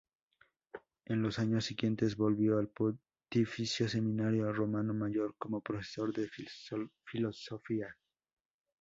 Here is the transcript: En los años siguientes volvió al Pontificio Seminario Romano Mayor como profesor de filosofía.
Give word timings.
En 1.05 1.21
los 1.21 1.37
años 1.37 1.63
siguientes 1.65 2.17
volvió 2.17 2.57
al 2.57 2.67
Pontificio 2.69 3.87
Seminario 3.87 4.51
Romano 4.51 4.95
Mayor 4.95 5.35
como 5.37 5.61
profesor 5.61 6.11
de 6.11 6.27
filosofía. 7.05 7.95